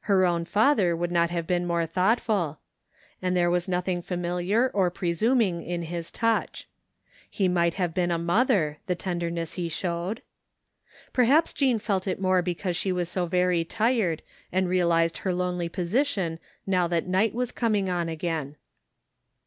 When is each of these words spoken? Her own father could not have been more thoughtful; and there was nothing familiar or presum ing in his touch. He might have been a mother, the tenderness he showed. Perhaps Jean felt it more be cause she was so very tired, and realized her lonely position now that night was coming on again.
Her 0.00 0.26
own 0.26 0.44
father 0.44 0.94
could 0.94 1.10
not 1.10 1.30
have 1.30 1.46
been 1.46 1.66
more 1.66 1.86
thoughtful; 1.86 2.60
and 3.22 3.34
there 3.34 3.48
was 3.48 3.66
nothing 3.66 4.02
familiar 4.02 4.70
or 4.74 4.90
presum 4.90 5.42
ing 5.42 5.62
in 5.62 5.84
his 5.84 6.10
touch. 6.10 6.68
He 7.30 7.48
might 7.48 7.72
have 7.80 7.94
been 7.94 8.10
a 8.10 8.18
mother, 8.18 8.76
the 8.84 8.94
tenderness 8.94 9.54
he 9.54 9.70
showed. 9.70 10.20
Perhaps 11.14 11.54
Jean 11.54 11.78
felt 11.78 12.06
it 12.06 12.20
more 12.20 12.42
be 12.42 12.54
cause 12.56 12.76
she 12.76 12.92
was 12.92 13.08
so 13.08 13.24
very 13.24 13.64
tired, 13.64 14.20
and 14.52 14.68
realized 14.68 15.16
her 15.16 15.32
lonely 15.32 15.70
position 15.70 16.40
now 16.66 16.86
that 16.86 17.06
night 17.06 17.32
was 17.32 17.50
coming 17.50 17.88
on 17.88 18.10
again. 18.10 18.56